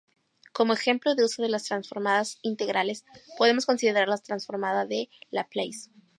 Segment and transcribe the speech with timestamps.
[0.51, 3.05] Como ejemplo de uso de las transformadas integrales,
[3.37, 5.91] podemos considerar la Transformada de Laplace.